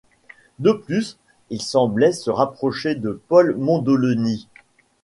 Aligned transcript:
De 0.57 0.71
plus 0.71 1.19
il 1.51 1.61
semblait 1.61 2.11
se 2.11 2.31
rapprocher 2.31 2.95
de 2.95 3.21
Paul 3.27 3.55
Mondoloni. 3.55 4.47